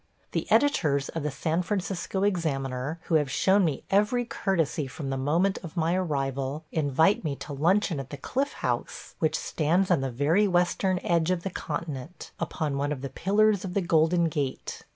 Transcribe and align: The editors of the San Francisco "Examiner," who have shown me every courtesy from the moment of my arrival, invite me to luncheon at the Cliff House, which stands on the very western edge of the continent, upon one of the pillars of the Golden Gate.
The 0.31 0.49
editors 0.49 1.09
of 1.09 1.21
the 1.21 1.29
San 1.29 1.61
Francisco 1.61 2.23
"Examiner," 2.23 2.97
who 3.03 3.13
have 3.21 3.29
shown 3.29 3.63
me 3.63 3.83
every 3.91 4.25
courtesy 4.25 4.87
from 4.87 5.11
the 5.11 5.15
moment 5.15 5.59
of 5.61 5.77
my 5.77 5.93
arrival, 5.93 6.65
invite 6.71 7.23
me 7.23 7.35
to 7.35 7.53
luncheon 7.53 7.99
at 7.99 8.09
the 8.09 8.17
Cliff 8.17 8.53
House, 8.53 9.13
which 9.19 9.37
stands 9.37 9.91
on 9.91 10.01
the 10.01 10.09
very 10.09 10.47
western 10.47 10.97
edge 11.03 11.29
of 11.29 11.43
the 11.43 11.51
continent, 11.51 12.31
upon 12.39 12.77
one 12.79 12.91
of 12.91 13.01
the 13.01 13.09
pillars 13.09 13.63
of 13.63 13.75
the 13.75 13.81
Golden 13.81 14.23
Gate. 14.27 14.81